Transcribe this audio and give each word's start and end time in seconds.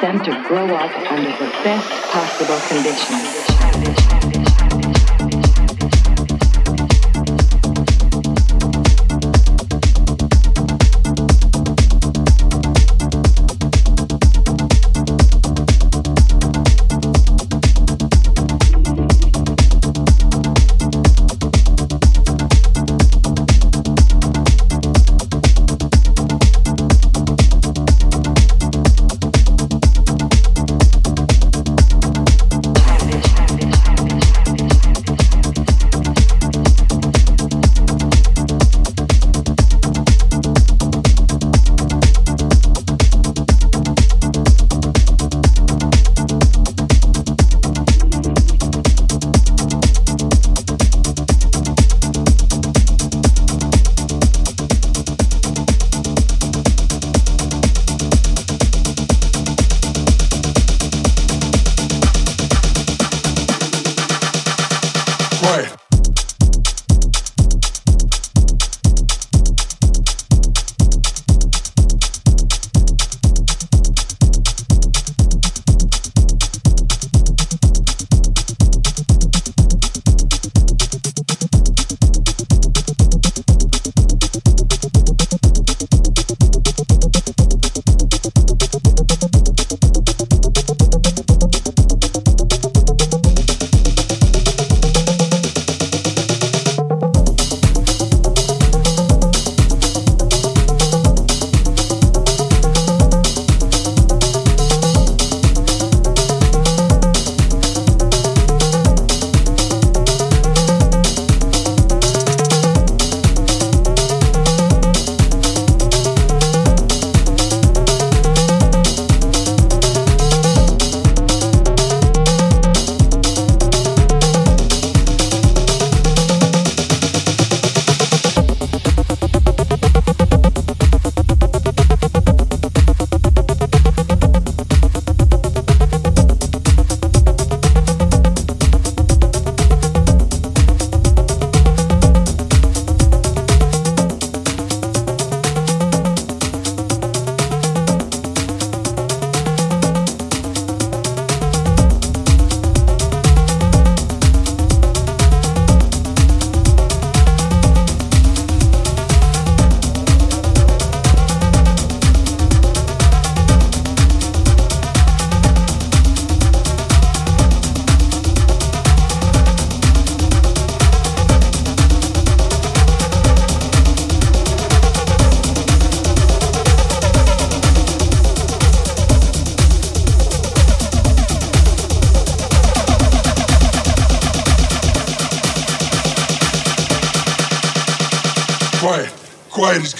them 0.00 0.22
to 0.22 0.30
grow 0.46 0.66
up 0.76 1.10
under 1.10 1.30
the 1.30 1.50
best 1.64 1.88
possible 2.10 2.58
conditions. 2.68 4.07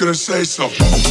Gonna 0.09 0.15
say 0.15 0.43
something. 0.43 1.08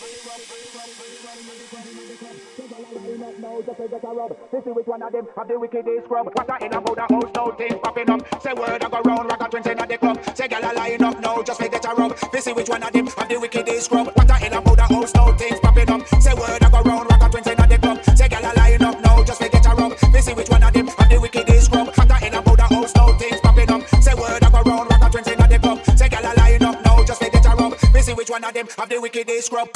See 0.00 0.06
which 4.70 4.86
one 4.86 5.02
of 5.02 5.12
them 5.12 5.28
have 5.36 5.48
the 5.48 5.58
wickedest 5.58 6.04
scrub. 6.06 6.26
What 6.26 6.50
I 6.50 6.64
in 6.64 6.72
about 6.72 6.96
the 6.96 7.02
house, 7.02 7.30
no 7.34 7.52
thing 7.52 7.78
popping 7.80 8.08
up. 8.08 8.42
Say 8.42 8.54
word 8.54 8.82
I 8.82 8.88
go 8.88 9.00
round, 9.02 9.28
like 9.28 9.42
a 9.42 9.48
twins 9.48 9.66
in 9.66 9.76
the 9.76 9.98
club. 9.98 10.18
Say 10.34 10.48
gal 10.48 10.64
I 10.64 10.72
line 10.72 11.02
up 11.02 11.20
now, 11.20 11.42
just 11.42 11.60
make 11.60 11.74
it 11.74 11.84
a 11.84 11.94
rub. 11.94 12.16
See 12.38 12.52
which 12.52 12.68
one 12.70 12.82
of 12.82 12.92
them 12.92 13.06
have 13.08 13.28
the 13.28 13.38
wickedest 13.40 13.84
scrub. 13.84 14.06
What 14.14 14.30
I 14.30 14.46
in 14.46 14.52
about 14.54 14.76
the 14.76 14.82
house, 14.84 15.14
no 15.14 15.32
thing 15.36 15.58
popping 15.60 15.90
up. 15.90 16.06
Say 16.22 16.32
word 16.32 16.62
I 16.62 16.70
go 16.70 16.80
round, 16.80 17.10
like 17.10 17.22
a 17.22 17.28
twins 17.28 17.46
in 17.46 17.56
the 17.56 17.78
club. 17.78 18.04
Say 18.16 18.28
gal 18.28 18.46
I 18.46 18.52
line 18.54 18.82
up 18.82 19.00
now, 19.02 19.22
just 19.24 19.40
make 19.40 19.52
it 19.52 19.66
a 19.66 19.74
rub. 19.74 19.98
See 20.20 20.32
which 20.32 20.48
one 20.48 20.62
of 20.62 20.72
them 20.72 20.89
one 28.30 28.44
of 28.44 28.54
them 28.54 28.68
have 28.78 28.88
the 28.88 29.00
wickedest 29.00 29.46
scrub. 29.46 29.68